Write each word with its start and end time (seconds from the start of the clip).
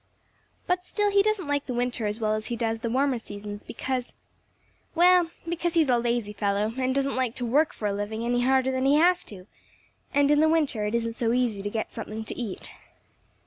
But 0.65 0.83
still 0.83 1.11
he 1.11 1.21
doesn't 1.21 1.47
like 1.47 1.67
the 1.67 1.75
winter 1.75 2.07
as 2.07 2.19
well 2.19 2.33
as 2.33 2.47
he 2.47 2.55
does 2.55 2.79
the 2.79 2.89
warmer 2.89 3.19
seasons 3.19 3.61
because—well, 3.61 5.29
because 5.47 5.75
he 5.75 5.81
is 5.81 5.89
a 5.89 5.97
lazy 5.99 6.33
fellow 6.33 6.73
and 6.75 6.95
doesn't 6.95 7.15
like 7.15 7.35
to 7.35 7.45
work 7.45 7.71
for 7.71 7.87
a 7.87 7.93
living 7.93 8.25
any 8.25 8.41
harder 8.41 8.71
than 8.71 8.85
he 8.85 8.95
has 8.95 9.23
to, 9.25 9.45
and 10.11 10.31
in 10.31 10.39
the 10.39 10.49
winter 10.49 10.87
it 10.87 10.95
isn't 10.95 11.13
so 11.13 11.33
easy 11.33 11.61
to 11.61 11.69
get 11.69 11.91
something 11.91 12.23
to 12.25 12.35
eat. 12.35 12.71